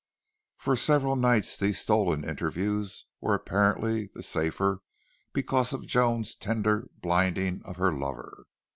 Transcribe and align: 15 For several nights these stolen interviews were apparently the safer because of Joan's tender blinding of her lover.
15 0.57 0.63
For 0.63 0.75
several 0.75 1.15
nights 1.15 1.59
these 1.59 1.77
stolen 1.79 2.27
interviews 2.27 3.05
were 3.19 3.35
apparently 3.35 4.07
the 4.15 4.23
safer 4.23 4.81
because 5.31 5.73
of 5.73 5.85
Joan's 5.85 6.33
tender 6.35 6.89
blinding 6.97 7.61
of 7.65 7.77
her 7.77 7.93
lover. 7.93 8.47